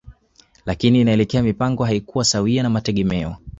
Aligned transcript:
Lakini 0.65 1.01
inaelekea 1.01 1.43
mipango 1.43 1.83
haikuwa 1.85 2.25
sawia 2.25 2.63
na 2.63 2.69
mategemeo 2.69 3.35